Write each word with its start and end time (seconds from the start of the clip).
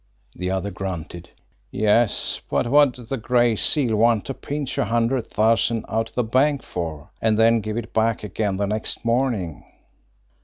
The 0.33 0.49
other 0.49 0.71
grunted. 0.71 1.29
"Yes; 1.69 2.41
but 2.49 2.65
what'd 2.65 3.09
the 3.09 3.17
Gray 3.17 3.55
Seal 3.55 3.95
want 3.95 4.25
to 4.25 4.33
pinch 4.33 4.79
a 4.79 4.85
hundred 4.85 5.27
thousand 5.27 5.85
out 5.87 6.09
of 6.09 6.15
the 6.15 6.23
bank 6.23 6.63
for, 6.63 7.11
and 7.21 7.37
then 7.37 7.61
give 7.61 7.77
it 7.77 7.93
back 7.93 8.23
again 8.23 8.57
the 8.57 8.65
next 8.65 9.05
morning?" 9.05 9.63